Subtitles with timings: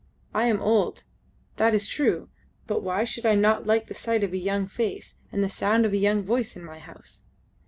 [0.33, 1.03] I am old
[1.57, 2.29] that is true
[2.65, 5.85] but why should I not like the sight of a young face and the sound
[5.85, 7.25] of a young voice in my house?"